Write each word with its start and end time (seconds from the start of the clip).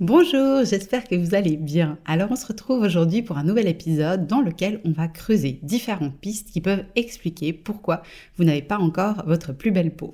Bonjour, 0.00 0.64
j'espère 0.64 1.04
que 1.04 1.14
vous 1.14 1.36
allez 1.36 1.56
bien. 1.56 1.98
Alors 2.04 2.32
on 2.32 2.36
se 2.36 2.48
retrouve 2.48 2.82
aujourd'hui 2.82 3.22
pour 3.22 3.38
un 3.38 3.44
nouvel 3.44 3.68
épisode 3.68 4.26
dans 4.26 4.40
lequel 4.40 4.80
on 4.84 4.90
va 4.90 5.06
creuser 5.06 5.60
différentes 5.62 6.18
pistes 6.18 6.50
qui 6.50 6.60
peuvent 6.60 6.84
expliquer 6.96 7.52
pourquoi 7.52 8.02
vous 8.36 8.42
n'avez 8.42 8.60
pas 8.60 8.78
encore 8.78 9.22
votre 9.24 9.52
plus 9.52 9.70
belle 9.70 9.94
peau. 9.94 10.12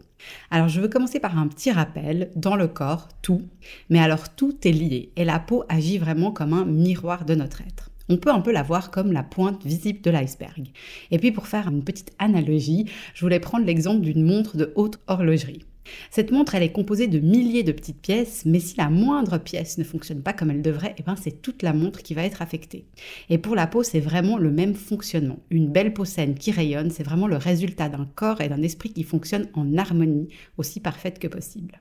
Alors 0.51 0.69
je 0.69 0.83
veux 0.83 0.89
commencer 0.89 1.19
par 1.19 1.39
un 1.39 1.49
petit 1.49 1.71
rappel, 1.71 2.31
dans 2.37 2.57
le 2.57 2.69
corps, 2.69 3.09
tout, 3.23 3.41
mais 3.89 4.01
alors 4.01 4.29
tout 4.35 4.55
est 4.69 4.73
lié 4.73 5.13
et 5.17 5.25
la 5.25 5.39
peau 5.39 5.65
agit 5.71 5.97
vraiment 5.97 6.31
comme 6.31 6.53
un 6.53 6.67
miroir 6.67 7.25
de 7.25 7.35
notre 7.35 7.63
être 7.63 7.91
on 8.11 8.17
peut 8.17 8.31
un 8.31 8.41
peu 8.41 8.51
la 8.51 8.65
voir 8.65 8.91
comme 8.91 9.13
la 9.13 9.23
pointe 9.23 9.65
visible 9.65 10.01
de 10.01 10.11
l'iceberg. 10.11 10.67
Et 11.13 11.19
puis 11.19 11.31
pour 11.31 11.47
faire 11.47 11.69
une 11.69 11.85
petite 11.85 12.11
analogie, 12.19 12.87
je 13.15 13.21
voulais 13.21 13.39
prendre 13.39 13.65
l'exemple 13.65 14.01
d'une 14.01 14.25
montre 14.25 14.57
de 14.57 14.73
haute 14.75 14.99
horlogerie. 15.07 15.65
Cette 16.11 16.31
montre, 16.31 16.55
elle 16.55 16.63
est 16.63 16.73
composée 16.73 17.07
de 17.07 17.19
milliers 17.19 17.63
de 17.63 17.73
petites 17.73 18.01
pièces, 18.01 18.45
mais 18.45 18.61
si 18.61 18.77
la 18.77 18.91
moindre 18.91 19.39
pièce 19.39 19.79
ne 19.79 19.85
fonctionne 19.85 20.23
pas 20.23 20.33
comme 20.33 20.51
elle 20.51 20.63
devrait, 20.63 20.95
eh 20.99 21.03
ben 21.03 21.17
c'est 21.17 21.43
toute 21.43 21.63
la 21.63 21.73
montre 21.73 22.03
qui 22.03 22.15
va 22.15 22.25
être 22.25 22.43
affectée. 22.43 22.87
Et 23.29 23.39
pour 23.39 23.55
la 23.55 23.67
peau, 23.67 23.83
c'est 23.83 24.01
vraiment 24.01 24.39
le 24.39 24.51
même 24.51 24.75
fonctionnement. 24.75 25.39
Une 25.51 25.71
belle 25.71 25.95
peau 25.95 26.05
saine 26.05 26.35
qui 26.35 26.51
rayonne, 26.51 26.91
c'est 26.91 27.03
vraiment 27.03 27.27
le 27.27 27.37
résultat 27.37 27.89
d'un 27.89 28.09
corps 28.15 28.41
et 28.41 28.49
d'un 28.49 28.63
esprit 28.63 28.93
qui 28.93 29.03
fonctionnent 29.03 29.49
en 29.55 29.77
harmonie, 29.77 30.29
aussi 30.59 30.81
parfaite 30.81 31.19
que 31.19 31.29
possible. 31.29 31.81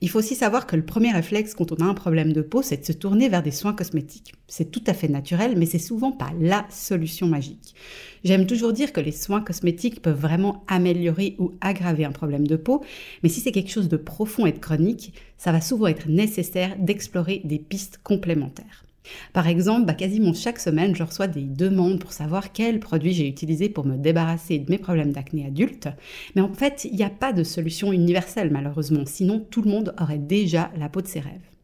Il 0.00 0.08
faut 0.08 0.20
aussi 0.20 0.36
savoir 0.36 0.68
que 0.68 0.76
le 0.76 0.84
premier 0.84 1.10
réflexe 1.10 1.54
quand 1.54 1.72
on 1.72 1.84
a 1.84 1.84
un 1.84 1.94
problème 1.94 2.32
de 2.32 2.40
peau, 2.40 2.62
c'est 2.62 2.76
de 2.76 2.84
se 2.84 2.92
tourner 2.92 3.28
vers 3.28 3.42
des 3.42 3.50
soins 3.50 3.72
cosmétiques. 3.72 4.34
C'est 4.46 4.70
tout 4.70 4.82
à 4.86 4.94
fait 4.94 5.08
naturel, 5.08 5.54
mais 5.56 5.66
c'est 5.66 5.80
souvent 5.80 6.12
pas 6.12 6.30
la 6.40 6.66
solution 6.70 7.26
magique. 7.26 7.74
J'aime 8.22 8.46
toujours 8.46 8.72
dire 8.72 8.92
que 8.92 9.00
les 9.00 9.10
soins 9.10 9.40
cosmétiques 9.40 10.00
peuvent 10.00 10.20
vraiment 10.20 10.62
améliorer 10.68 11.34
ou 11.40 11.52
aggraver 11.60 12.04
un 12.04 12.12
problème 12.12 12.46
de 12.46 12.56
peau, 12.56 12.84
mais 13.24 13.28
si 13.28 13.40
c'est 13.40 13.52
quelque 13.52 13.72
chose 13.72 13.88
de 13.88 13.96
profond 13.96 14.46
et 14.46 14.52
de 14.52 14.58
chronique, 14.58 15.12
ça 15.36 15.50
va 15.50 15.60
souvent 15.60 15.88
être 15.88 16.08
nécessaire 16.08 16.76
d'explorer 16.78 17.40
des 17.44 17.58
pistes 17.58 17.98
complémentaires. 18.04 18.84
Par 19.32 19.48
exemple, 19.48 19.86
bah, 19.86 19.94
quasiment 19.94 20.32
chaque 20.34 20.58
semaine, 20.58 20.94
je 20.94 21.02
reçois 21.02 21.26
des 21.26 21.42
demandes 21.42 21.98
pour 21.98 22.12
savoir 22.12 22.52
quels 22.52 22.80
produits 22.80 23.12
j'ai 23.12 23.28
utilisés 23.28 23.68
pour 23.68 23.84
me 23.84 23.96
débarrasser 23.96 24.58
de 24.58 24.70
mes 24.70 24.78
problèmes 24.78 25.12
d'acné 25.12 25.46
adulte. 25.46 25.88
Mais 26.34 26.42
en 26.42 26.52
fait, 26.52 26.86
il 26.90 26.96
n'y 26.96 27.04
a 27.04 27.10
pas 27.10 27.32
de 27.32 27.44
solution 27.44 27.92
universelle 27.92 28.50
malheureusement, 28.50 29.04
sinon 29.06 29.46
tout 29.50 29.62
le 29.62 29.70
monde 29.70 29.94
aurait 30.00 30.18
déjà 30.18 30.70
la 30.78 30.88
peau 30.88 31.00
de 31.00 31.06
ses 31.06 31.20
rêves. 31.20 31.57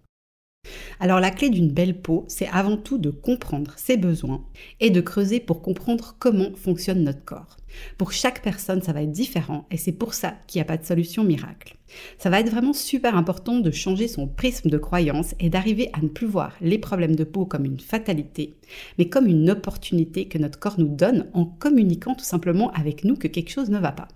Alors 1.00 1.20
la 1.20 1.30
clé 1.30 1.50
d'une 1.50 1.72
belle 1.72 2.00
peau, 2.00 2.24
c'est 2.28 2.48
avant 2.48 2.76
tout 2.76 2.98
de 2.98 3.10
comprendre 3.10 3.72
ses 3.76 3.96
besoins 3.96 4.44
et 4.80 4.90
de 4.90 5.00
creuser 5.00 5.40
pour 5.40 5.62
comprendre 5.62 6.16
comment 6.18 6.54
fonctionne 6.54 7.04
notre 7.04 7.24
corps. 7.24 7.56
Pour 7.98 8.12
chaque 8.12 8.42
personne, 8.42 8.82
ça 8.82 8.92
va 8.92 9.02
être 9.02 9.10
différent 9.10 9.66
et 9.70 9.76
c'est 9.76 9.92
pour 9.92 10.14
ça 10.14 10.34
qu'il 10.46 10.58
n'y 10.58 10.62
a 10.62 10.66
pas 10.66 10.76
de 10.76 10.84
solution 10.84 11.24
miracle. 11.24 11.76
Ça 12.18 12.30
va 12.30 12.40
être 12.40 12.50
vraiment 12.50 12.72
super 12.72 13.16
important 13.16 13.60
de 13.60 13.70
changer 13.70 14.08
son 14.08 14.26
prisme 14.26 14.70
de 14.70 14.78
croyance 14.78 15.34
et 15.40 15.50
d'arriver 15.50 15.90
à 15.92 16.00
ne 16.00 16.08
plus 16.08 16.26
voir 16.26 16.52
les 16.60 16.78
problèmes 16.78 17.16
de 17.16 17.24
peau 17.24 17.46
comme 17.46 17.64
une 17.64 17.80
fatalité, 17.80 18.54
mais 18.98 19.08
comme 19.08 19.26
une 19.26 19.50
opportunité 19.50 20.26
que 20.26 20.38
notre 20.38 20.58
corps 20.58 20.78
nous 20.78 20.88
donne 20.88 21.28
en 21.34 21.44
communiquant 21.44 22.14
tout 22.14 22.24
simplement 22.24 22.70
avec 22.72 23.04
nous 23.04 23.16
que 23.16 23.28
quelque 23.28 23.50
chose 23.50 23.70
ne 23.70 23.78
va 23.78 23.92
pas. 23.92 24.08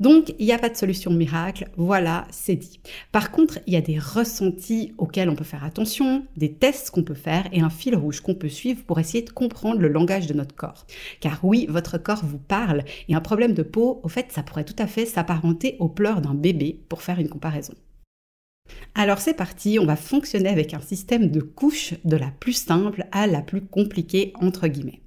Donc, 0.00 0.34
il 0.38 0.46
n'y 0.46 0.52
a 0.52 0.58
pas 0.58 0.68
de 0.68 0.76
solution 0.76 1.12
miracle, 1.12 1.68
voilà, 1.76 2.26
c'est 2.30 2.56
dit. 2.56 2.80
Par 3.12 3.30
contre, 3.30 3.60
il 3.66 3.74
y 3.74 3.76
a 3.76 3.80
des 3.80 3.98
ressentis 3.98 4.92
auxquels 4.98 5.28
on 5.28 5.36
peut 5.36 5.44
faire 5.44 5.64
attention, 5.64 6.26
des 6.36 6.52
tests 6.52 6.90
qu'on 6.90 7.04
peut 7.04 7.14
faire 7.14 7.48
et 7.52 7.60
un 7.60 7.70
fil 7.70 7.94
rouge 7.94 8.20
qu'on 8.20 8.34
peut 8.34 8.48
suivre 8.48 8.82
pour 8.84 8.98
essayer 8.98 9.22
de 9.22 9.30
comprendre 9.30 9.80
le 9.80 9.88
langage 9.88 10.26
de 10.26 10.34
notre 10.34 10.56
corps. 10.56 10.86
Car 11.20 11.38
oui, 11.44 11.66
votre 11.68 11.98
corps 11.98 12.24
vous 12.24 12.38
parle 12.38 12.84
et 13.08 13.14
un 13.14 13.20
problème 13.20 13.54
de 13.54 13.62
peau, 13.62 14.00
au 14.02 14.08
fait, 14.08 14.32
ça 14.32 14.42
pourrait 14.42 14.64
tout 14.64 14.76
à 14.78 14.86
fait 14.86 15.06
s'apparenter 15.06 15.76
aux 15.78 15.88
pleurs 15.88 16.20
d'un 16.20 16.34
bébé 16.34 16.80
pour 16.88 17.02
faire 17.02 17.20
une 17.20 17.28
comparaison. 17.28 17.74
Alors 18.94 19.18
c'est 19.18 19.34
parti, 19.34 19.78
on 19.78 19.86
va 19.86 19.96
fonctionner 19.96 20.48
avec 20.48 20.74
un 20.74 20.80
système 20.80 21.30
de 21.30 21.40
couches 21.40 21.94
de 22.04 22.16
la 22.16 22.30
plus 22.30 22.52
simple 22.52 23.06
à 23.12 23.26
la 23.26 23.42
plus 23.42 23.62
compliquée 23.62 24.32
entre 24.40 24.68
guillemets. 24.68 25.01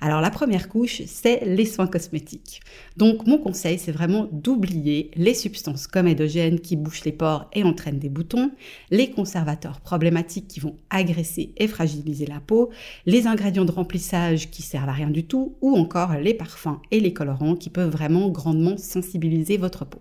Alors 0.00 0.20
la 0.20 0.30
première 0.30 0.68
couche, 0.68 1.02
c'est 1.06 1.44
les 1.44 1.64
soins 1.64 1.86
cosmétiques. 1.86 2.60
Donc 2.96 3.26
mon 3.26 3.38
conseil, 3.38 3.78
c'est 3.78 3.92
vraiment 3.92 4.28
d'oublier 4.32 5.10
les 5.16 5.34
substances 5.34 5.86
comédogènes 5.86 6.60
qui 6.60 6.76
bouchent 6.76 7.04
les 7.04 7.12
pores 7.12 7.48
et 7.52 7.64
entraînent 7.64 7.98
des 7.98 8.08
boutons, 8.08 8.52
les 8.90 9.10
conservateurs 9.10 9.80
problématiques 9.80 10.48
qui 10.48 10.60
vont 10.60 10.76
agresser 10.90 11.52
et 11.56 11.68
fragiliser 11.68 12.26
la 12.26 12.40
peau, 12.40 12.70
les 13.06 13.26
ingrédients 13.26 13.64
de 13.64 13.72
remplissage 13.72 14.50
qui 14.50 14.62
servent 14.62 14.88
à 14.88 14.92
rien 14.92 15.10
du 15.10 15.24
tout, 15.24 15.56
ou 15.60 15.76
encore 15.76 16.14
les 16.14 16.34
parfums 16.34 16.80
et 16.90 17.00
les 17.00 17.12
colorants 17.12 17.56
qui 17.56 17.70
peuvent 17.70 17.90
vraiment 17.90 18.28
grandement 18.28 18.76
sensibiliser 18.76 19.56
votre 19.56 19.84
peau. 19.84 20.00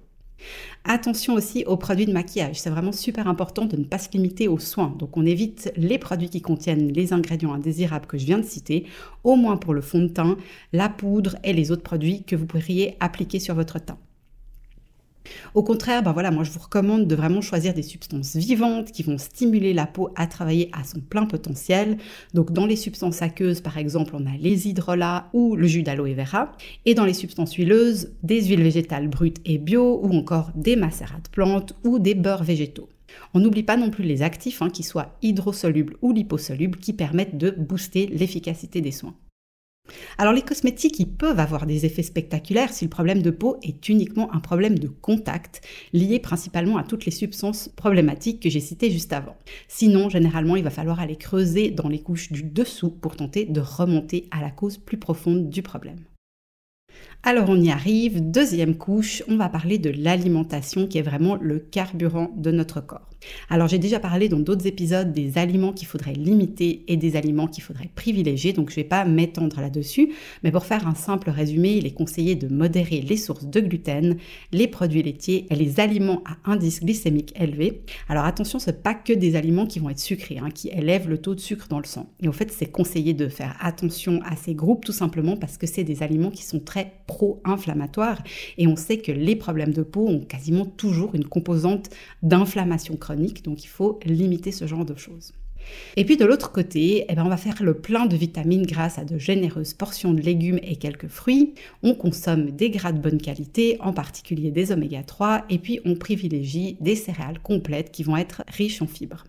Attention 0.83 1.33
aussi 1.33 1.63
aux 1.65 1.77
produits 1.77 2.05
de 2.05 2.13
maquillage. 2.13 2.59
C'est 2.59 2.69
vraiment 2.69 2.91
super 2.91 3.27
important 3.27 3.65
de 3.65 3.77
ne 3.77 3.83
pas 3.83 3.97
se 3.97 4.09
limiter 4.11 4.47
aux 4.47 4.59
soins. 4.59 4.95
Donc 4.99 5.17
on 5.17 5.25
évite 5.25 5.71
les 5.75 5.97
produits 5.97 6.29
qui 6.29 6.41
contiennent 6.41 6.91
les 6.91 7.13
ingrédients 7.13 7.53
indésirables 7.53 8.05
que 8.05 8.17
je 8.17 8.25
viens 8.25 8.37
de 8.37 8.45
citer, 8.45 8.85
au 9.23 9.35
moins 9.35 9.57
pour 9.57 9.73
le 9.73 9.81
fond 9.81 9.99
de 9.99 10.07
teint, 10.07 10.37
la 10.73 10.89
poudre 10.89 11.37
et 11.43 11.53
les 11.53 11.71
autres 11.71 11.83
produits 11.83 12.23
que 12.23 12.35
vous 12.35 12.45
pourriez 12.45 12.97
appliquer 12.99 13.39
sur 13.39 13.55
votre 13.55 13.79
teint. 13.79 13.97
Au 15.53 15.63
contraire, 15.63 16.03
ben 16.03 16.11
voilà, 16.11 16.31
moi 16.31 16.43
je 16.43 16.51
vous 16.51 16.59
recommande 16.59 17.07
de 17.07 17.15
vraiment 17.15 17.41
choisir 17.41 17.73
des 17.73 17.83
substances 17.83 18.35
vivantes 18.35 18.91
qui 18.91 19.03
vont 19.03 19.17
stimuler 19.17 19.73
la 19.73 19.85
peau 19.85 20.09
à 20.15 20.27
travailler 20.27 20.69
à 20.73 20.83
son 20.83 20.99
plein 20.99 21.25
potentiel. 21.25 21.97
Donc 22.33 22.51
dans 22.51 22.65
les 22.65 22.75
substances 22.75 23.21
aqueuses, 23.21 23.61
par 23.61 23.77
exemple, 23.77 24.15
on 24.15 24.25
a 24.25 24.37
les 24.37 24.67
hydrolats 24.67 25.29
ou 25.33 25.55
le 25.55 25.67
jus 25.67 25.83
d'aloe 25.83 26.13
vera. 26.13 26.51
Et 26.85 26.93
dans 26.93 27.05
les 27.05 27.13
substances 27.13 27.53
huileuses, 27.53 28.11
des 28.23 28.43
huiles 28.45 28.63
végétales 28.63 29.07
brutes 29.07 29.41
et 29.45 29.57
bio 29.57 29.99
ou 30.03 30.13
encore 30.13 30.51
des 30.55 30.75
macérats 30.75 31.19
de 31.23 31.29
plantes 31.29 31.73
ou 31.83 31.99
des 31.99 32.15
beurres 32.15 32.43
végétaux. 32.43 32.89
On 33.33 33.39
n'oublie 33.39 33.63
pas 33.63 33.77
non 33.77 33.89
plus 33.89 34.03
les 34.03 34.21
actifs, 34.21 34.61
hein, 34.61 34.69
qui 34.69 34.83
soient 34.83 35.15
hydrosolubles 35.21 35.95
ou 36.01 36.11
liposolubles, 36.11 36.79
qui 36.79 36.93
permettent 36.93 37.37
de 37.37 37.51
booster 37.51 38.07
l'efficacité 38.07 38.81
des 38.81 38.91
soins. 38.91 39.15
Alors 40.17 40.33
les 40.33 40.41
cosmétiques, 40.41 40.99
ils 40.99 41.09
peuvent 41.09 41.39
avoir 41.39 41.65
des 41.65 41.85
effets 41.85 42.03
spectaculaires 42.03 42.73
si 42.73 42.85
le 42.85 42.89
problème 42.89 43.21
de 43.21 43.31
peau 43.31 43.57
est 43.61 43.87
uniquement 43.89 44.33
un 44.33 44.39
problème 44.39 44.79
de 44.79 44.87
contact, 44.87 45.61
lié 45.93 46.19
principalement 46.19 46.77
à 46.77 46.83
toutes 46.83 47.05
les 47.05 47.11
substances 47.11 47.69
problématiques 47.69 48.41
que 48.41 48.49
j'ai 48.49 48.59
citées 48.59 48.91
juste 48.91 49.13
avant. 49.13 49.35
Sinon, 49.67 50.09
généralement, 50.09 50.55
il 50.55 50.63
va 50.63 50.69
falloir 50.69 50.99
aller 50.99 51.17
creuser 51.17 51.71
dans 51.71 51.89
les 51.89 51.99
couches 51.99 52.31
du 52.31 52.43
dessous 52.43 52.89
pour 52.89 53.15
tenter 53.15 53.45
de 53.45 53.61
remonter 53.61 54.27
à 54.31 54.41
la 54.41 54.51
cause 54.51 54.77
plus 54.77 54.97
profonde 54.97 55.49
du 55.49 55.61
problème. 55.61 55.99
Alors 57.23 57.49
on 57.49 57.59
y 57.59 57.71
arrive, 57.71 58.29
deuxième 58.29 58.77
couche, 58.77 59.23
on 59.27 59.37
va 59.37 59.49
parler 59.49 59.79
de 59.79 59.89
l'alimentation 59.89 60.87
qui 60.87 60.99
est 60.99 61.01
vraiment 61.01 61.35
le 61.35 61.59
carburant 61.59 62.31
de 62.35 62.51
notre 62.51 62.81
corps. 62.81 63.09
Alors 63.49 63.67
j'ai 63.67 63.79
déjà 63.79 63.99
parlé 63.99 64.29
dans 64.29 64.39
d'autres 64.39 64.67
épisodes 64.67 65.11
des 65.11 65.37
aliments 65.37 65.73
qu'il 65.73 65.87
faudrait 65.87 66.13
limiter 66.13 66.83
et 66.87 66.97
des 66.97 67.15
aliments 67.15 67.47
qu'il 67.47 67.63
faudrait 67.63 67.89
privilégier, 67.95 68.53
donc 68.53 68.69
je 68.69 68.75
ne 68.75 68.83
vais 68.83 68.87
pas 68.87 69.05
m'étendre 69.05 69.59
là-dessus, 69.61 70.13
mais 70.43 70.51
pour 70.51 70.65
faire 70.65 70.87
un 70.87 70.95
simple 70.95 71.29
résumé, 71.29 71.73
il 71.73 71.85
est 71.85 71.93
conseillé 71.93 72.35
de 72.35 72.47
modérer 72.47 73.01
les 73.01 73.17
sources 73.17 73.45
de 73.45 73.59
gluten, 73.59 74.17
les 74.51 74.67
produits 74.67 75.03
laitiers 75.03 75.45
et 75.49 75.55
les 75.55 75.79
aliments 75.79 76.21
à 76.25 76.51
indice 76.51 76.81
glycémique 76.81 77.33
élevé. 77.39 77.81
Alors 78.09 78.25
attention, 78.25 78.59
ce 78.59 78.71
n'est 78.71 78.77
pas 78.77 78.93
que 78.93 79.13
des 79.13 79.35
aliments 79.35 79.65
qui 79.65 79.79
vont 79.79 79.89
être 79.89 79.99
sucrés, 79.99 80.37
hein, 80.37 80.49
qui 80.53 80.69
élèvent 80.69 81.09
le 81.09 81.17
taux 81.17 81.35
de 81.35 81.39
sucre 81.39 81.67
dans 81.69 81.79
le 81.79 81.85
sang. 81.85 82.09
Et 82.21 82.27
en 82.27 82.33
fait, 82.33 82.51
c'est 82.51 82.65
conseillé 82.67 83.13
de 83.13 83.27
faire 83.27 83.55
attention 83.59 84.21
à 84.25 84.35
ces 84.35 84.53
groupes 84.53 84.85
tout 84.85 84.91
simplement 84.91 85.37
parce 85.37 85.57
que 85.57 85.67
c'est 85.67 85.83
des 85.83 86.03
aliments 86.03 86.31
qui 86.31 86.43
sont 86.43 86.59
très 86.59 86.93
pro-inflammatoires 87.07 88.21
et 88.57 88.67
on 88.67 88.75
sait 88.75 88.97
que 88.97 89.11
les 89.11 89.35
problèmes 89.35 89.73
de 89.73 89.83
peau 89.83 90.07
ont 90.07 90.19
quasiment 90.19 90.65
toujours 90.65 91.15
une 91.15 91.25
composante 91.25 91.89
d'inflammation 92.23 92.95
chronique, 92.95 93.14
donc 93.43 93.63
il 93.63 93.67
faut 93.67 93.99
limiter 94.05 94.51
ce 94.51 94.67
genre 94.67 94.85
de 94.85 94.95
choses. 94.95 95.33
Et 95.95 96.05
puis 96.05 96.17
de 96.17 96.25
l'autre 96.25 96.51
côté, 96.51 97.05
eh 97.09 97.15
ben 97.15 97.25
on 97.25 97.29
va 97.29 97.37
faire 97.37 97.63
le 97.63 97.73
plein 97.73 98.05
de 98.05 98.15
vitamines 98.15 98.65
grâce 98.65 98.99
à 98.99 99.05
de 99.05 99.17
généreuses 99.17 99.73
portions 99.73 100.13
de 100.13 100.21
légumes 100.21 100.59
et 100.61 100.75
quelques 100.75 101.07
fruits. 101.07 101.53
On 101.83 101.95
consomme 101.95 102.51
des 102.51 102.69
gras 102.69 102.91
de 102.91 102.99
bonne 102.99 103.21
qualité, 103.21 103.77
en 103.79 103.93
particulier 103.93 104.51
des 104.51 104.71
oméga 104.71 105.03
3, 105.03 105.45
et 105.49 105.57
puis 105.57 105.79
on 105.85 105.95
privilégie 105.95 106.77
des 106.81 106.95
céréales 106.95 107.39
complètes 107.39 107.91
qui 107.91 108.03
vont 108.03 108.17
être 108.17 108.43
riches 108.47 108.81
en 108.81 108.87
fibres. 108.87 109.23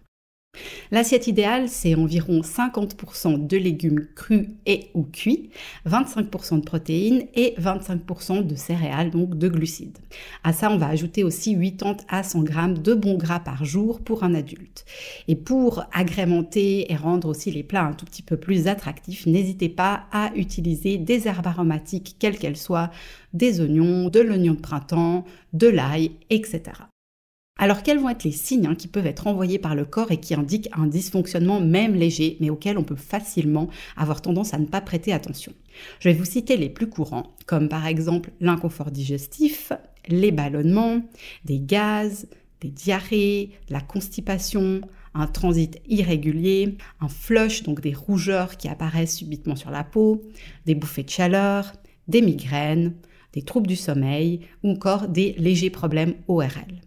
L'assiette 0.91 1.27
idéale, 1.27 1.69
c'est 1.69 1.95
environ 1.95 2.41
50% 2.41 3.47
de 3.47 3.57
légumes 3.57 4.07
crus 4.15 4.49
et 4.67 4.91
ou 4.95 5.03
cuits, 5.03 5.51
25% 5.87 6.61
de 6.61 6.65
protéines 6.65 7.27
et 7.35 7.55
25% 7.59 8.47
de 8.47 8.55
céréales, 8.55 9.11
donc 9.11 9.37
de 9.37 9.49
glucides. 9.49 9.99
À 10.45 10.53
ça, 10.53 10.71
on 10.71 10.77
va 10.77 10.89
ajouter 10.89 11.25
aussi 11.25 11.55
80 11.55 11.97
à 12.09 12.23
100 12.23 12.43
grammes 12.43 12.79
de 12.79 12.95
bons 12.95 13.17
gras 13.17 13.41
par 13.41 13.65
jour 13.65 14.01
pour 14.01 14.25
un 14.25 14.35
adulte. 14.35 14.85
Et 15.29 15.37
pour 15.37 15.85
agrémenter 15.93 16.91
et 16.91 16.97
rendre 16.97 17.29
aussi 17.29 17.51
les 17.51 17.63
plats 17.63 17.85
un 17.85 17.93
tout 17.93 18.05
petit 18.05 18.23
peu 18.23 18.37
plus 18.37 18.69
attractifs, 18.69 19.27
n'hésitez 19.27 19.69
pas 19.69 20.05
à 20.13 20.31
utiliser 20.35 20.99
des 20.99 21.29
herbes 21.29 21.47
aromatiques, 21.47 22.17
quelles 22.19 22.39
qu'elles 22.39 22.57
soient, 22.57 22.91
des 23.33 23.61
oignons, 23.61 24.09
de 24.09 24.21
l'oignon 24.21 24.55
de 24.55 24.61
printemps, 24.61 25.25
de 25.53 25.69
l'ail, 25.69 26.13
etc. 26.31 26.63
Alors 27.59 27.83
quels 27.83 27.99
vont 27.99 28.11
être 28.11 28.25
les 28.25 28.33
signes 28.33 28.67
hein, 28.67 28.75
qui 28.75 28.87
peuvent 28.87 29.07
être 29.07 29.27
envoyés 29.27 29.59
par 29.59 29.75
le 29.75 29.87
corps 29.87 30.13
et 30.13 30.21
qui 30.21 30.35
indiquent 30.35 30.69
un 30.73 30.87
dysfonctionnement 30.87 31.59
même 31.59 31.95
léger, 31.95 32.37
mais 32.41 32.51
auquel 32.51 32.77
on 32.77 32.85
peut 32.85 32.97
facilement 32.97 33.69
avoir 33.97 34.21
tendance 34.21 34.53
à 34.53 34.59
ne 34.59 34.67
pas 34.67 34.83
prêter 34.83 35.13
attention? 35.13 35.53
Je 36.01 36.11
vais 36.11 36.15
vous 36.15 36.27
citer 36.27 36.59
les 36.59 36.69
plus 36.69 36.89
courants, 36.89 37.35
comme 37.47 37.71
par 37.71 37.87
exemple 37.87 38.31
l'inconfort 38.41 38.91
digestif, 38.91 39.73
les 40.07 40.33
ballonnements, 40.33 41.01
des 41.47 41.59
gaz, 41.59 42.29
des 42.61 42.69
diarrhées, 42.69 43.53
la 43.71 43.81
constipation, 43.81 44.83
un 45.15 45.27
transit 45.27 45.81
irrégulier, 45.89 46.77
un 47.01 47.09
flush, 47.09 47.63
donc 47.63 47.81
des 47.81 47.95
rougeurs 47.95 48.59
qui 48.59 48.69
apparaissent 48.69 49.17
subitement 49.17 49.57
sur 49.57 49.71
la 49.71 49.83
peau, 49.83 50.23
des 50.67 50.75
bouffées 50.75 51.05
de 51.05 51.11
chaleur, 51.11 51.73
des 52.07 52.21
migraines, 52.21 52.95
des 53.33 53.43
troubles 53.43 53.67
du 53.67 53.77
sommeil 53.77 54.41
ou 54.63 54.73
encore 54.73 55.09
des 55.09 55.35
légers 55.39 55.71
problèmes 55.71 56.15
ORL. 56.29 56.86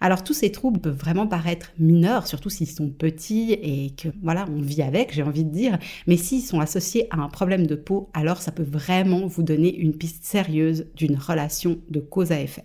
Alors 0.00 0.24
tous 0.24 0.34
ces 0.34 0.52
troubles 0.52 0.80
peuvent 0.80 0.98
vraiment 0.98 1.26
paraître 1.26 1.72
mineurs, 1.78 2.26
surtout 2.26 2.50
s'ils 2.50 2.70
sont 2.70 2.90
petits 2.90 3.52
et 3.52 3.94
que 3.96 4.08
voilà, 4.22 4.46
on 4.48 4.60
vit 4.60 4.82
avec, 4.82 5.12
j'ai 5.12 5.22
envie 5.22 5.44
de 5.44 5.50
dire, 5.50 5.78
mais 6.06 6.16
s'ils 6.16 6.42
sont 6.42 6.60
associés 6.60 7.06
à 7.10 7.20
un 7.20 7.28
problème 7.28 7.66
de 7.66 7.74
peau, 7.74 8.10
alors 8.14 8.40
ça 8.42 8.52
peut 8.52 8.62
vraiment 8.62 9.26
vous 9.26 9.42
donner 9.42 9.74
une 9.74 9.96
piste 9.96 10.24
sérieuse 10.24 10.86
d'une 10.94 11.16
relation 11.16 11.80
de 11.90 12.00
cause 12.00 12.32
à 12.32 12.40
effet. 12.40 12.64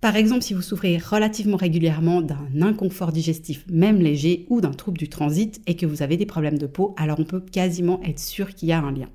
Par 0.00 0.14
exemple, 0.14 0.42
si 0.42 0.54
vous 0.54 0.62
souffrez 0.62 0.96
relativement 0.96 1.56
régulièrement 1.56 2.22
d'un 2.22 2.62
inconfort 2.62 3.10
digestif, 3.10 3.64
même 3.68 3.98
léger, 3.98 4.46
ou 4.48 4.60
d'un 4.60 4.70
trouble 4.70 4.96
du 4.96 5.08
transit 5.08 5.60
et 5.66 5.74
que 5.74 5.86
vous 5.86 6.02
avez 6.02 6.16
des 6.16 6.26
problèmes 6.26 6.58
de 6.58 6.68
peau, 6.68 6.94
alors 6.96 7.18
on 7.18 7.24
peut 7.24 7.40
quasiment 7.40 8.00
être 8.04 8.20
sûr 8.20 8.54
qu'il 8.54 8.68
y 8.68 8.72
a 8.72 8.78
un 8.80 8.92
lien. 8.92 9.08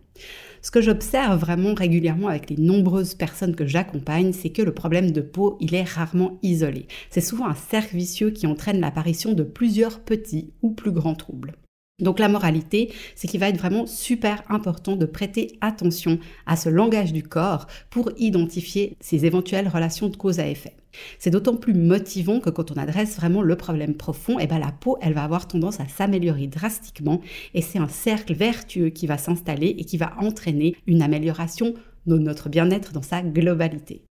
Ce 0.62 0.72
que 0.72 0.82
j'observe 0.82 1.40
vraiment 1.40 1.74
régulièrement 1.74 2.28
avec 2.28 2.50
les 2.50 2.58
nombreuses 2.58 3.16
personnes 3.16 3.56
que 3.56 3.66
j'accompagne, 3.66 4.34
c'est 4.34 4.50
que 4.50 4.62
le 4.62 4.74
problème 4.74 5.12
de 5.12 5.22
peau, 5.22 5.58
il 5.62 5.74
est 5.74 5.84
rarement 5.84 6.38
isolé. 6.44 6.88
C'est 7.10 7.22
souvent 7.22 7.48
un 7.48 7.56
cercle 7.56 7.96
vicieux 7.96 8.32
qui 8.32 8.46
entraîne 8.46 8.82
l'apparition 8.82 9.34
de 9.34 9.44
plusieurs 9.44 10.02
petits 10.02 10.52
ou 10.62 10.72
plus 10.72 10.92
grands 10.92 11.16
troubles. 11.16 11.54
Donc 12.00 12.18
la 12.18 12.28
moralité, 12.28 12.92
c'est 13.16 13.28
qu'il 13.28 13.40
va 13.40 13.50
être 13.50 13.60
vraiment 13.60 13.86
super 13.86 14.44
important 14.50 14.96
de 14.96 15.06
prêter 15.06 15.58
attention 15.62 16.18
à 16.48 16.56
ce 16.56 16.70
langage 16.70 17.14
du 17.14 17.22
corps 17.22 17.68
pour 17.92 18.12
identifier 18.18 18.98
ces 19.00 19.26
éventuelles 19.26 19.68
relations 19.68 20.10
de 20.10 20.18
cause 20.18 20.40
à 20.40 20.48
effet. 20.48 20.76
C'est 21.20 21.30
d'autant 21.30 21.56
plus 21.56 21.74
motivant 21.74 22.40
que 22.40 22.50
quand 22.50 22.72
on 22.72 22.78
adresse 22.78 23.16
vraiment 23.16 23.42
le 23.42 23.56
problème 23.56 23.96
profond, 23.96 24.40
et 24.40 24.44
eh 24.44 24.48
ben 24.48 24.60
la 24.60 24.72
peau, 24.72 24.98
elle 25.02 25.14
va 25.14 25.24
avoir 25.24 25.48
tendance 25.48 25.80
à 25.80 25.88
s'améliorer 25.88 26.48
drastiquement 26.48 27.22
et 27.54 27.62
c'est 27.62 27.80
un 27.80 27.88
cercle 27.88 28.34
vertueux 28.34 28.90
qui 28.90 29.08
va 29.08 29.18
s'installer 29.18 29.76
et 29.78 29.86
qui 29.86 29.98
va 29.98 30.14
entraîner 30.20 30.76
une 30.88 31.02
amélioration 31.04 31.74
de 32.08 32.18
notre 32.18 32.50
bien-être 32.50 32.92
dans 32.92 33.02
sa 33.02 33.22
globalité. 33.22 34.04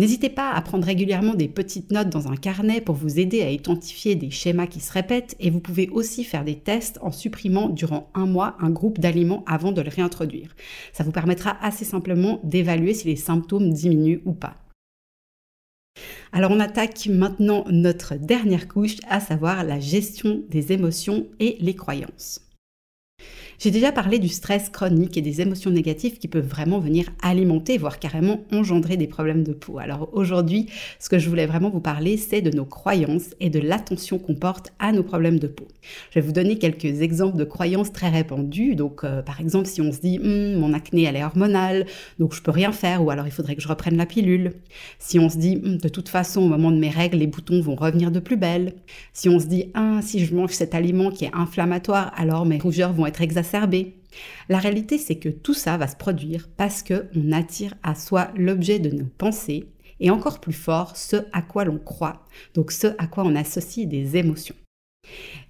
N'hésitez 0.00 0.30
pas 0.30 0.50
à 0.52 0.62
prendre 0.62 0.86
régulièrement 0.86 1.34
des 1.34 1.46
petites 1.46 1.92
notes 1.92 2.08
dans 2.08 2.28
un 2.28 2.34
carnet 2.34 2.80
pour 2.80 2.94
vous 2.94 3.18
aider 3.18 3.42
à 3.42 3.50
identifier 3.50 4.14
des 4.14 4.30
schémas 4.30 4.66
qui 4.66 4.80
se 4.80 4.94
répètent 4.94 5.36
et 5.40 5.50
vous 5.50 5.60
pouvez 5.60 5.90
aussi 5.90 6.24
faire 6.24 6.42
des 6.42 6.54
tests 6.54 6.98
en 7.02 7.12
supprimant 7.12 7.68
durant 7.68 8.08
un 8.14 8.24
mois 8.24 8.56
un 8.60 8.70
groupe 8.70 8.98
d'aliments 8.98 9.44
avant 9.46 9.72
de 9.72 9.82
le 9.82 9.90
réintroduire. 9.90 10.56
Ça 10.94 11.04
vous 11.04 11.12
permettra 11.12 11.54
assez 11.60 11.84
simplement 11.84 12.40
d'évaluer 12.44 12.94
si 12.94 13.08
les 13.08 13.16
symptômes 13.16 13.74
diminuent 13.74 14.22
ou 14.24 14.32
pas. 14.32 14.56
Alors 16.32 16.50
on 16.50 16.60
attaque 16.60 17.06
maintenant 17.06 17.66
notre 17.70 18.14
dernière 18.14 18.68
couche, 18.68 18.96
à 19.06 19.20
savoir 19.20 19.64
la 19.64 19.80
gestion 19.80 20.44
des 20.48 20.72
émotions 20.72 21.26
et 21.40 21.58
les 21.60 21.74
croyances. 21.74 22.40
J'ai 23.62 23.70
déjà 23.70 23.92
parlé 23.92 24.18
du 24.18 24.28
stress 24.28 24.70
chronique 24.70 25.18
et 25.18 25.20
des 25.20 25.42
émotions 25.42 25.70
négatives 25.70 26.16
qui 26.16 26.28
peuvent 26.28 26.46
vraiment 26.46 26.78
venir 26.78 27.10
alimenter, 27.20 27.76
voire 27.76 27.98
carrément 27.98 28.40
engendrer 28.50 28.96
des 28.96 29.06
problèmes 29.06 29.44
de 29.44 29.52
peau. 29.52 29.78
Alors 29.78 30.08
aujourd'hui, 30.14 30.70
ce 30.98 31.10
que 31.10 31.18
je 31.18 31.28
voulais 31.28 31.44
vraiment 31.44 31.68
vous 31.68 31.82
parler, 31.82 32.16
c'est 32.16 32.40
de 32.40 32.56
nos 32.56 32.64
croyances 32.64 33.34
et 33.38 33.50
de 33.50 33.58
l'attention 33.58 34.18
qu'on 34.18 34.34
porte 34.34 34.72
à 34.78 34.92
nos 34.92 35.02
problèmes 35.02 35.38
de 35.38 35.46
peau. 35.46 35.68
Je 36.08 36.20
vais 36.20 36.26
vous 36.26 36.32
donner 36.32 36.56
quelques 36.56 37.02
exemples 37.02 37.36
de 37.36 37.44
croyances 37.44 37.92
très 37.92 38.08
répandues. 38.08 38.76
Donc 38.76 39.04
euh, 39.04 39.20
par 39.20 39.42
exemple, 39.42 39.66
si 39.66 39.82
on 39.82 39.92
se 39.92 40.00
dit 40.00 40.18
hum, 40.18 40.54
mon 40.54 40.72
acné 40.72 41.02
elle 41.02 41.16
est 41.16 41.24
hormonale, 41.24 41.84
donc 42.18 42.34
je 42.34 42.40
peux 42.40 42.50
rien 42.50 42.72
faire, 42.72 43.04
ou 43.04 43.10
alors 43.10 43.26
il 43.26 43.32
faudrait 43.32 43.56
que 43.56 43.62
je 43.62 43.68
reprenne 43.68 43.98
la 43.98 44.06
pilule. 44.06 44.54
Si 44.98 45.18
on 45.18 45.28
se 45.28 45.36
dit 45.36 45.60
hum, 45.62 45.76
de 45.76 45.88
toute 45.90 46.08
façon 46.08 46.40
au 46.40 46.48
moment 46.48 46.70
de 46.70 46.78
mes 46.78 46.88
règles, 46.88 47.18
les 47.18 47.26
boutons 47.26 47.60
vont 47.60 47.74
revenir 47.74 48.10
de 48.10 48.20
plus 48.20 48.38
belle. 48.38 48.72
Si 49.12 49.28
on 49.28 49.38
se 49.38 49.44
dit 49.44 49.66
ah 49.74 50.00
si 50.00 50.24
je 50.24 50.34
mange 50.34 50.52
cet 50.52 50.74
aliment 50.74 51.10
qui 51.10 51.26
est 51.26 51.34
inflammatoire, 51.34 52.10
alors 52.16 52.46
mes 52.46 52.56
rougeurs 52.56 52.94
vont 52.94 53.04
être 53.04 53.20
exacerbées 53.20 53.49
la 54.48 54.58
réalité, 54.58 54.98
c'est 54.98 55.18
que 55.18 55.28
tout 55.28 55.54
ça 55.54 55.76
va 55.76 55.88
se 55.88 55.96
produire 55.96 56.48
parce 56.56 56.82
qu'on 56.82 57.32
attire 57.32 57.74
à 57.82 57.94
soi 57.94 58.30
l'objet 58.36 58.78
de 58.78 58.90
nos 58.90 59.06
pensées 59.18 59.68
et 60.00 60.10
encore 60.10 60.40
plus 60.40 60.54
fort, 60.54 60.96
ce 60.96 61.16
à 61.32 61.42
quoi 61.42 61.64
l'on 61.64 61.78
croit, 61.78 62.24
donc 62.54 62.72
ce 62.72 62.88
à 62.98 63.06
quoi 63.06 63.24
on 63.24 63.36
associe 63.36 63.86
des 63.86 64.16
émotions. 64.16 64.54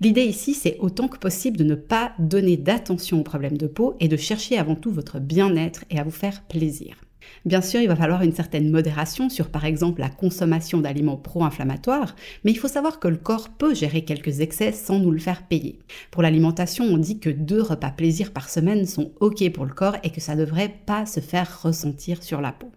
L'idée 0.01 0.25
ici, 0.25 0.55
c'est 0.55 0.77
autant 0.79 1.09
que 1.09 1.19
possible 1.19 1.57
de 1.57 1.65
ne 1.65 1.75
pas 1.75 2.13
donner 2.19 2.57
d'attention 2.57 3.21
aux 3.21 3.25
problèmes 3.25 3.59
de 3.59 3.67
peau 3.67 3.97
et 4.01 4.09
de 4.09 4.17
chercher 4.17 4.59
avant 4.59 4.75
tout 4.75 4.91
votre 4.91 5.21
bien-être 5.21 5.85
et 5.91 5.99
à 5.99 6.05
vous 6.05 6.11
faire 6.11 6.43
plaisir. 6.45 6.97
Bien 7.45 7.63
sûr, 7.63 7.81
il 7.81 7.89
va 7.89 7.97
falloir 7.97 8.23
une 8.23 8.33
certaine 8.33 8.71
modération 8.71 9.29
sur 9.29 9.49
par 9.49 9.65
exemple 9.65 10.01
la 10.01 10.11
consommation 10.11 10.79
d'aliments 10.79 11.17
pro-inflammatoires, 11.17 12.15
mais 12.45 12.51
il 12.51 12.59
faut 12.59 12.69
savoir 12.69 13.01
que 13.01 13.09
le 13.09 13.17
corps 13.17 13.49
peut 13.49 13.75
gérer 13.75 14.05
quelques 14.05 14.41
excès 14.41 14.73
sans 14.73 14.99
nous 14.99 15.11
le 15.11 15.19
faire 15.19 15.47
payer. 15.47 15.79
Pour 16.11 16.23
l'alimentation, 16.23 16.85
on 16.85 16.99
dit 16.99 17.19
que 17.19 17.31
deux 17.31 17.63
repas 17.63 17.91
plaisir 17.91 18.33
par 18.33 18.49
semaine 18.49 18.87
sont 18.87 19.13
OK 19.21 19.49
pour 19.53 19.65
le 19.65 19.73
corps 19.73 19.97
et 20.03 20.11
que 20.11 20.21
ça 20.21 20.35
ne 20.35 20.45
devrait 20.45 20.75
pas 20.87 21.07
se 21.07 21.21
faire 21.21 21.63
ressentir 21.63 22.23
sur 22.23 22.41
la 22.41 22.53
peau. 22.53 22.71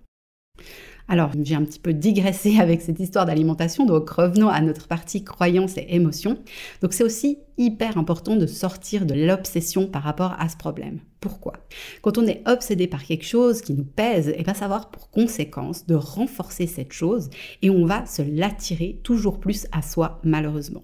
Alors, 1.08 1.32
j'ai 1.42 1.56
un 1.56 1.64
petit 1.64 1.80
peu 1.80 1.94
digressé 1.94 2.58
avec 2.60 2.82
cette 2.82 3.00
histoire 3.00 3.26
d'alimentation, 3.26 3.86
donc 3.86 4.10
revenons 4.10 4.50
à 4.50 4.62
notre 4.62 4.88
partie 4.88 5.24
croyances 5.24 5.78
et 5.78 5.86
émotions. 5.90 6.38
Donc, 6.82 6.94
c'est 6.94 7.04
aussi 7.04 7.40
hyper 7.58 7.98
important 7.98 8.36
de 8.36 8.48
sortir 8.48 9.06
de 9.06 9.14
l'obsession 9.14 9.88
par 9.88 10.04
rapport 10.04 10.36
à 10.40 10.50
ce 10.50 10.58
problème. 10.58 11.00
Pourquoi? 11.20 11.54
Quand 12.02 12.18
on 12.18 12.28
est 12.28 12.42
obsédé 12.48 12.88
par 12.88 13.04
quelque 13.04 13.26
chose 13.26 13.62
qui 13.62 13.74
nous 13.74 13.86
pèse, 13.86 14.30
et 14.30 14.44
bien 14.44 14.54
savoir 14.54 14.92
pour 14.92 15.10
conséquence 15.10 15.86
de 15.86 15.96
renforcer 15.96 16.68
cette 16.68 16.92
chose 16.92 17.30
et 17.62 17.70
on 17.70 17.86
va 17.86 18.06
se 18.06 18.22
l'attirer 18.22 19.00
toujours 19.04 19.40
plus 19.40 19.68
à 19.72 19.82
soi 19.82 20.20
malheureusement. 20.24 20.84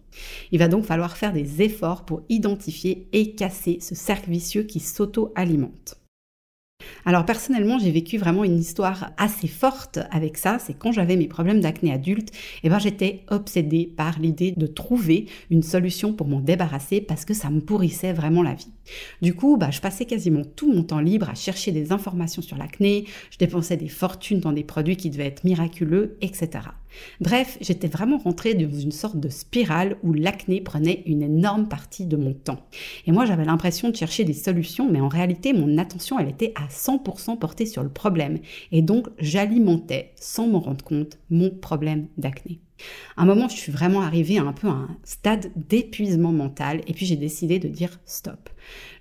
Il 0.52 0.60
va 0.60 0.68
donc 0.68 0.86
falloir 0.86 1.18
faire 1.18 1.34
des 1.34 1.62
efforts 1.62 2.06
pour 2.06 2.22
identifier 2.30 3.10
et 3.12 3.36
casser 3.36 3.80
ce 3.82 3.96
cercle 3.96 4.30
vicieux 4.30 4.64
qui 4.64 4.80
s'auto-alimente. 4.80 6.00
Alors 7.06 7.26
personnellement, 7.26 7.80
j'ai 7.80 7.92
vécu 7.92 8.18
vraiment 8.18 8.44
une 8.44 8.60
histoire 8.60 9.12
assez 9.18 9.48
forte 9.48 10.00
avec 10.12 10.38
ça. 10.38 10.60
C'est 10.60 10.78
quand 10.78 10.92
j'avais 10.92 11.16
mes 11.16 11.28
problèmes 11.28 11.60
d'acné 11.60 11.94
adulte, 11.94 12.30
eh 12.64 12.70
ben 12.70 12.80
j'étais 12.80 13.24
obsédée 13.30 13.92
par 13.96 14.20
l'idée 14.20 14.52
de 14.56 14.68
trouver 14.68 15.26
une 15.50 15.64
solution 15.64 16.14
pour 16.14 16.28
m'en 16.28 16.40
débarrasser 16.40 17.02
parce 17.02 17.26
que 17.26 17.34
ça 17.34 17.50
me 17.50 17.62
pourrissait 17.62 18.14
vraiment 18.14 18.44
la 18.44 18.54
vie. 18.54 18.72
Du 19.22 19.34
coup, 19.34 19.58
bah, 19.58 19.72
je 19.72 19.81
passais 19.81 20.05
quasiment 20.05 20.43
tout 20.55 20.72
mon 20.72 20.84
temps 20.84 21.00
libre 21.00 21.29
à 21.29 21.36
chercher 21.36 21.72
des 21.72 21.91
informations 21.91 22.41
sur 22.41 22.58
l'acné, 22.58 23.05
je 23.31 23.38
dépensais 23.38 23.77
des 23.77 23.88
fortunes 23.88 24.39
dans 24.39 24.53
des 24.53 24.63
produits 24.63 24.98
qui 24.98 25.10
devaient 25.10 25.27
être 25.27 25.43
miraculeux, 25.43 26.17
etc. 26.22 26.50
Bref, 27.22 27.58
j'étais 27.62 27.88
vraiment 27.88 28.17
rentrée 28.17 28.55
dans 28.55 28.72
une 28.72 28.91
sorte 28.91 29.19
de 29.19 29.29
spirale 29.29 29.98
où 30.03 30.13
l'acné 30.13 30.62
prenait 30.62 31.03
une 31.05 31.22
énorme 31.22 31.67
partie 31.67 32.05
de 32.05 32.17
mon 32.17 32.34
temps. 32.34 32.65
Et 33.05 33.12
moi, 33.12 33.25
j'avais 33.25 33.46
l'impression 33.46 33.89
de 33.89 33.96
chercher 33.96 34.24
des 34.24 34.34
solutions, 34.34 34.89
mais 34.91 35.01
en 35.01 35.08
réalité, 35.08 35.53
mon 35.53 35.77
attention, 35.77 36.19
elle 36.19 36.29
était 36.29 36.53
à 36.55 36.67
100% 36.67 37.38
portée 37.38 37.65
sur 37.65 37.84
le 37.84 37.89
problème. 37.89 38.39
Et 38.72 38.81
donc, 38.81 39.08
j'alimentais, 39.19 40.13
sans 40.15 40.48
m'en 40.48 40.60
rendre 40.60 40.84
compte, 40.84 41.17
mon 41.29 41.50
problème 41.51 42.08
d'acné. 42.17 42.60
À 43.18 43.24
un 43.24 43.26
moment, 43.26 43.50
je 43.50 43.56
suis 43.56 43.72
vraiment 43.72 44.02
arrivée 44.02 44.38
à 44.38 44.44
un 44.44 44.54
peu 44.54 44.68
un 44.68 44.88
stade 45.04 45.52
d'épuisement 45.56 46.32
mental 46.32 46.82
et 46.88 46.94
puis 46.94 47.06
j'ai 47.06 47.16
décidé 47.16 47.60
de 47.60 47.68
dire 47.68 48.00
stop. 48.06 48.50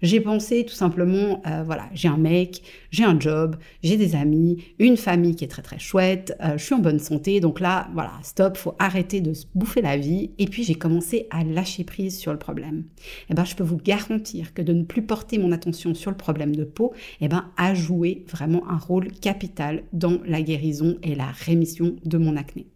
J'ai 0.03 0.21
pensé 0.21 0.65
tout 0.65 0.75
simplement, 0.75 1.43
euh, 1.47 1.63
voilà, 1.65 1.89
j'ai 1.93 2.09
un 2.09 2.17
mec, 2.17 2.63
j'ai 2.91 3.05
un 3.05 3.19
job, 3.19 3.57
j'ai 3.83 3.97
des 3.97 4.15
amis, 4.15 4.65
une 4.79 4.97
famille 4.97 5.35
qui 5.37 5.45
est 5.45 5.49
très 5.49 5.63
très 5.63 5.79
chouette, 5.79 6.37
euh, 6.43 6.57
je 6.57 6.65
suis 6.65 6.75
en 6.75 6.79
bonne 6.79 6.99
santé, 6.99 7.41
donc 7.41 7.61
là, 7.61 7.89
voilà, 7.95 8.13
stop, 8.23 8.57
faut 8.57 8.75
arrêter 8.79 9.21
de 9.21 9.35
se 9.35 9.47
bouffer 9.55 9.83
la 9.83 9.97
vie. 9.97 10.31
Et 10.39 10.47
puis 10.47 10.65
j'ai 10.65 10.75
commencé 10.75 11.27
à 11.31 11.45
lâcher 11.45 11.85
prise 11.85 12.19
sur 12.19 12.33
le 12.33 12.39
problème. 12.39 12.85
Eh 13.31 13.35
ben, 13.35 13.45
je 13.45 13.57
peux 13.57 13.65
vous 13.65 13.79
garantir 13.79 14.55
que 14.55 14.63
de 14.63 14.73
ne 14.73 14.85
plus 14.85 15.03
porter 15.03 15.39
mon 15.39 15.53
attention 15.53 15.95
sur 15.95 16.11
le 16.11 16.17
problème 16.17 16.55
de 16.55 16.65
peau, 16.65 16.93
eh 17.21 17.29
ben, 17.29 17.51
a 17.57 17.75
joué 17.75 18.25
vraiment 18.29 18.69
un 18.69 18.79
rôle 18.79 19.13
capital 19.13 19.85
dans 19.93 20.19
la 20.27 20.43
guérison 20.43 20.97
et 21.03 21.15
la 21.15 21.27
rémission 21.27 21.97
de 22.05 22.19
mon 22.19 22.37
acné. 22.37 22.67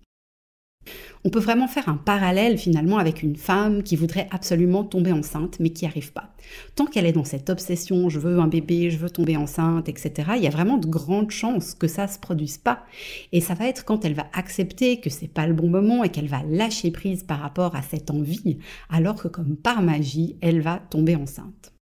On 1.24 1.30
peut 1.30 1.38
vraiment 1.38 1.68
faire 1.68 1.88
un 1.88 1.96
parallèle 1.96 2.58
finalement 2.58 2.98
avec 2.98 3.22
une 3.22 3.36
femme 3.36 3.82
qui 3.82 3.94
voudrait 3.94 4.28
absolument 4.32 4.82
tomber 4.82 5.12
enceinte 5.12 5.58
mais 5.60 5.70
qui 5.70 5.84
n'y 5.84 5.90
arrive 5.90 6.12
pas. 6.12 6.34
Tant 6.74 6.86
qu'elle 6.86 7.06
est 7.06 7.12
dans 7.12 7.24
cette 7.24 7.50
obsession, 7.50 8.08
je 8.08 8.18
veux 8.18 8.40
un 8.40 8.48
bébé, 8.48 8.90
je 8.90 8.98
veux 8.98 9.10
tomber 9.10 9.36
enceinte, 9.36 9.88
etc., 9.88 10.32
il 10.36 10.42
y 10.42 10.48
a 10.48 10.50
vraiment 10.50 10.78
de 10.78 10.88
grandes 10.88 11.30
chances 11.30 11.74
que 11.74 11.86
ça 11.86 12.08
se 12.08 12.18
produise 12.18 12.58
pas. 12.58 12.84
Et 13.30 13.40
ça 13.40 13.54
va 13.54 13.68
être 13.68 13.84
quand 13.84 14.04
elle 14.04 14.14
va 14.14 14.26
accepter 14.32 15.00
que 15.00 15.10
c'est 15.10 15.28
pas 15.28 15.46
le 15.46 15.54
bon 15.54 15.68
moment 15.68 16.02
et 16.02 16.08
qu'elle 16.08 16.28
va 16.28 16.42
lâcher 16.42 16.90
prise 16.90 17.22
par 17.22 17.38
rapport 17.38 17.76
à 17.76 17.82
cette 17.82 18.10
envie, 18.10 18.58
alors 18.90 19.14
que 19.14 19.28
comme 19.28 19.56
par 19.56 19.82
magie, 19.82 20.36
elle 20.40 20.60
va 20.60 20.82
tomber 20.90 21.14
enceinte. 21.14 21.72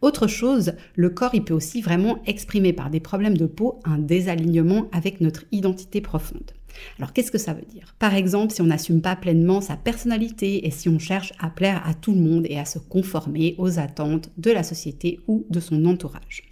Autre 0.00 0.28
chose, 0.28 0.74
le 0.94 1.10
corps 1.10 1.34
il 1.34 1.44
peut 1.44 1.54
aussi 1.54 1.80
vraiment 1.80 2.22
exprimer 2.26 2.72
par 2.72 2.90
des 2.90 3.00
problèmes 3.00 3.36
de 3.36 3.46
peau 3.46 3.80
un 3.84 3.98
désalignement 3.98 4.88
avec 4.92 5.20
notre 5.20 5.44
identité 5.50 6.00
profonde. 6.00 6.52
Alors 6.98 7.12
qu'est-ce 7.12 7.30
que 7.30 7.38
ça 7.38 7.54
veut 7.54 7.66
dire? 7.68 7.94
Par 7.98 8.14
exemple, 8.14 8.52
si 8.52 8.62
on 8.62 8.66
n'assume 8.66 9.00
pas 9.00 9.16
pleinement 9.16 9.60
sa 9.60 9.76
personnalité 9.76 10.66
et 10.66 10.70
si 10.70 10.88
on 10.88 10.98
cherche 10.98 11.32
à 11.38 11.50
plaire 11.50 11.82
à 11.86 11.94
tout 11.94 12.12
le 12.12 12.20
monde 12.20 12.46
et 12.48 12.58
à 12.58 12.64
se 12.64 12.78
conformer 12.78 13.54
aux 13.58 13.78
attentes 13.78 14.30
de 14.36 14.50
la 14.50 14.62
société 14.62 15.20
ou 15.26 15.46
de 15.50 15.60
son 15.60 15.84
entourage. 15.86 16.42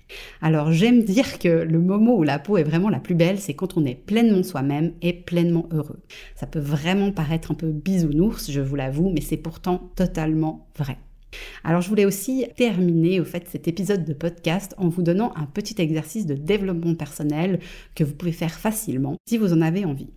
Alors 0.40 0.72
j'aime 0.72 1.02
dire 1.02 1.38
que 1.38 1.48
le 1.48 1.80
moment 1.80 2.14
où 2.14 2.22
la 2.22 2.38
peau 2.38 2.56
est 2.58 2.62
vraiment 2.62 2.88
la 2.88 3.00
plus 3.00 3.14
belle, 3.14 3.40
c'est 3.40 3.54
quand 3.54 3.76
on 3.76 3.84
est 3.84 3.94
pleinement 3.94 4.42
soi-même 4.42 4.92
et 5.02 5.12
pleinement 5.12 5.68
heureux. 5.72 6.00
Ça 6.36 6.46
peut 6.46 6.60
vraiment 6.60 7.10
paraître 7.12 7.50
un 7.50 7.54
peu 7.54 7.70
bisounours, 7.70 8.50
je 8.50 8.60
vous 8.60 8.76
l'avoue, 8.76 9.10
mais 9.10 9.20
c'est 9.20 9.36
pourtant 9.36 9.90
totalement 9.96 10.68
vrai. 10.76 10.98
Alors 11.64 11.80
je 11.80 11.88
voulais 11.88 12.04
aussi 12.04 12.46
terminer 12.56 13.20
au 13.20 13.24
fait 13.24 13.48
cet 13.48 13.68
épisode 13.68 14.04
de 14.04 14.12
podcast 14.12 14.74
en 14.78 14.88
vous 14.88 15.02
donnant 15.02 15.32
un 15.36 15.46
petit 15.46 15.80
exercice 15.80 16.26
de 16.26 16.34
développement 16.34 16.94
personnel 16.94 17.60
que 17.94 18.04
vous 18.04 18.14
pouvez 18.14 18.32
faire 18.32 18.58
facilement 18.58 19.16
si 19.28 19.38
vous 19.38 19.52
en 19.52 19.60
avez 19.60 19.84
envie. 19.84 20.10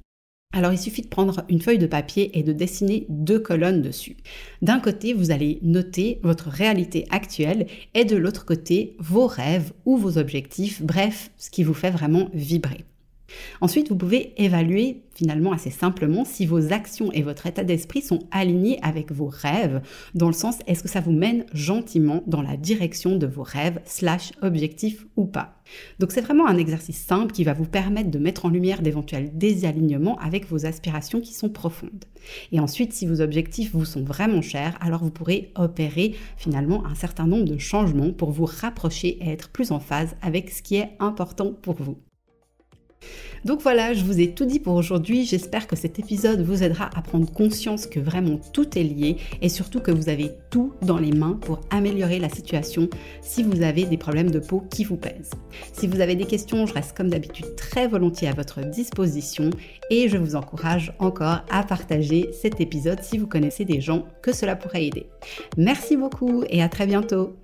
Alors 0.51 0.73
il 0.73 0.79
suffit 0.79 1.03
de 1.03 1.07
prendre 1.07 1.43
une 1.47 1.61
feuille 1.61 1.77
de 1.77 1.85
papier 1.85 2.37
et 2.37 2.41
de 2.41 2.53
dessiner 2.53 3.05
deux 3.07 3.39
colonnes 3.39 3.83
dessus. 3.83 4.17
D'un 4.63 4.79
côté, 4.79 5.13
vous 5.13 5.29
allez 5.29 5.59
noter 5.61 6.19
votre 6.23 6.49
réalité 6.49 7.05
actuelle 7.11 7.67
et 7.93 8.03
de 8.03 8.15
l'autre 8.15 8.45
côté, 8.45 8.95
vos 8.97 9.27
rêves 9.27 9.73
ou 9.85 9.97
vos 9.97 10.17
objectifs, 10.17 10.81
bref, 10.81 11.29
ce 11.37 11.51
qui 11.51 11.63
vous 11.63 11.75
fait 11.75 11.91
vraiment 11.91 12.29
vibrer. 12.33 12.83
Ensuite, 13.61 13.89
vous 13.89 13.95
pouvez 13.95 14.33
évaluer 14.41 15.03
finalement 15.19 15.51
assez 15.51 15.69
simplement 15.69 16.23
si 16.23 16.45
vos 16.45 16.71
actions 16.71 17.11
et 17.11 17.23
votre 17.23 17.45
état 17.45 17.65
d'esprit 17.65 18.01
sont 18.01 18.19
alignés 18.31 18.79
avec 18.81 19.11
vos 19.11 19.27
rêves, 19.27 19.81
dans 20.15 20.27
le 20.27 20.33
sens 20.33 20.59
est-ce 20.65 20.81
que 20.81 20.87
ça 20.87 21.01
vous 21.01 21.11
mène 21.11 21.45
gentiment 21.53 22.23
dans 22.25 22.41
la 22.41 22.55
direction 22.55 23.17
de 23.17 23.27
vos 23.27 23.43
rêves 23.43 23.81
slash 23.83 24.31
objectifs 24.41 25.05
ou 25.17 25.25
pas? 25.25 25.55
Donc 25.99 26.13
c'est 26.13 26.21
vraiment 26.21 26.47
un 26.47 26.57
exercice 26.57 26.97
simple 26.97 27.33
qui 27.33 27.43
va 27.43 27.53
vous 27.53 27.65
permettre 27.65 28.09
de 28.09 28.17
mettre 28.17 28.45
en 28.45 28.49
lumière 28.49 28.81
d'éventuels 28.81 29.37
désalignements 29.37 30.17
avec 30.19 30.47
vos 30.47 30.65
aspirations 30.65 31.19
qui 31.19 31.33
sont 31.33 31.49
profondes. 31.49 32.05
Et 32.51 32.59
ensuite, 32.59 32.93
si 32.93 33.05
vos 33.05 33.21
objectifs 33.21 33.73
vous 33.73 33.85
sont 33.85 34.03
vraiment 34.03 34.41
chers, 34.41 34.77
alors 34.81 35.03
vous 35.03 35.11
pourrez 35.11 35.51
opérer 35.55 36.15
finalement 36.37 36.85
un 36.85 36.95
certain 36.95 37.27
nombre 37.27 37.45
de 37.45 37.57
changements 37.57 38.11
pour 38.11 38.31
vous 38.31 38.45
rapprocher 38.45 39.17
et 39.21 39.29
être 39.29 39.49
plus 39.49 39.71
en 39.71 39.79
phase 39.79 40.15
avec 40.21 40.49
ce 40.49 40.61
qui 40.61 40.75
est 40.77 40.91
important 40.99 41.51
pour 41.51 41.75
vous. 41.75 41.97
Donc 43.45 43.61
voilà, 43.61 43.93
je 43.93 44.03
vous 44.03 44.19
ai 44.19 44.31
tout 44.31 44.45
dit 44.45 44.59
pour 44.59 44.75
aujourd'hui. 44.75 45.25
J'espère 45.25 45.67
que 45.67 45.75
cet 45.75 45.99
épisode 45.99 46.41
vous 46.41 46.63
aidera 46.63 46.89
à 46.95 47.01
prendre 47.01 47.31
conscience 47.31 47.87
que 47.87 47.99
vraiment 47.99 48.39
tout 48.53 48.77
est 48.77 48.83
lié 48.83 49.17
et 49.41 49.49
surtout 49.49 49.79
que 49.79 49.91
vous 49.91 50.09
avez 50.09 50.31
tout 50.49 50.73
dans 50.81 50.97
les 50.97 51.11
mains 51.11 51.37
pour 51.41 51.61
améliorer 51.69 52.19
la 52.19 52.29
situation 52.29 52.89
si 53.21 53.43
vous 53.43 53.61
avez 53.61 53.85
des 53.85 53.97
problèmes 53.97 54.31
de 54.31 54.39
peau 54.39 54.63
qui 54.69 54.83
vous 54.83 54.97
pèsent. 54.97 55.31
Si 55.73 55.87
vous 55.87 56.01
avez 56.01 56.15
des 56.15 56.25
questions, 56.25 56.65
je 56.65 56.73
reste 56.73 56.95
comme 56.95 57.09
d'habitude 57.09 57.55
très 57.55 57.87
volontiers 57.87 58.27
à 58.27 58.33
votre 58.33 58.61
disposition 58.61 59.49
et 59.89 60.09
je 60.09 60.17
vous 60.17 60.35
encourage 60.35 60.93
encore 60.99 61.41
à 61.49 61.63
partager 61.63 62.29
cet 62.33 62.59
épisode 62.61 63.01
si 63.01 63.17
vous 63.17 63.27
connaissez 63.27 63.65
des 63.65 63.81
gens 63.81 64.05
que 64.21 64.33
cela 64.33 64.55
pourrait 64.55 64.85
aider. 64.85 65.07
Merci 65.57 65.95
beaucoup 65.95 66.43
et 66.49 66.61
à 66.61 66.69
très 66.69 66.87
bientôt. 66.87 67.35